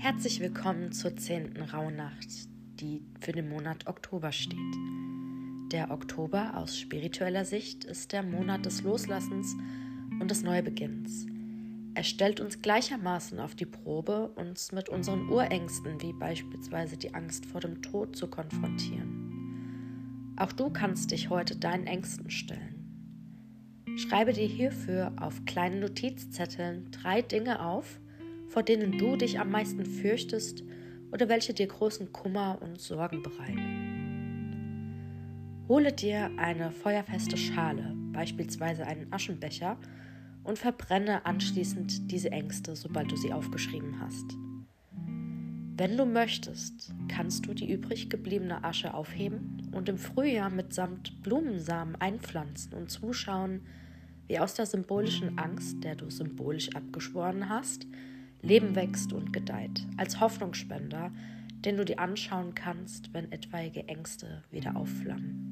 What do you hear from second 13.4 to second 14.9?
auf die Probe, uns mit